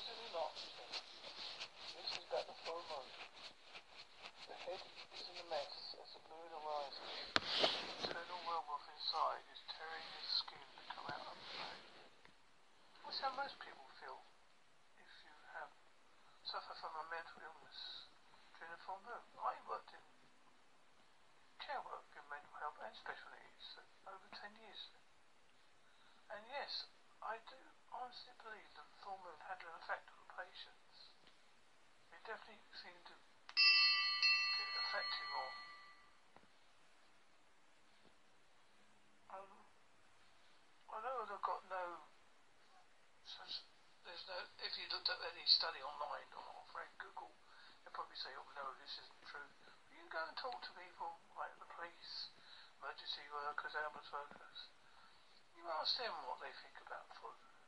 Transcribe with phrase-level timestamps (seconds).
[0.00, 0.56] Absolutely not.
[1.92, 3.08] This is got the full moon.
[4.48, 7.12] The head is in a mess as the moon arises.
[7.60, 11.76] The eternal werewolf inside is tearing his skin to come out of the way.
[13.04, 14.24] That's how most people feel
[14.96, 15.68] if you have
[16.48, 18.08] suffered from a mental illness
[18.56, 19.24] during the full moon.
[19.36, 20.00] I worked in
[21.60, 23.76] care work in mental health and special needs
[24.08, 24.80] over 10 years.
[26.32, 26.88] And yes,
[32.30, 33.16] definitely seem to
[34.54, 35.50] get affected more.
[39.34, 39.50] Um,
[40.94, 42.06] I know they've got no.
[44.06, 44.38] There's no.
[44.62, 47.34] If you looked up any study online or Frank Google,
[47.82, 50.72] they'll probably say, "Oh no, this isn't true." But you can go and talk to
[50.78, 52.30] people like the police,
[52.78, 54.70] emergency workers, ambulance workers.
[55.58, 57.59] You ask them what they think about food.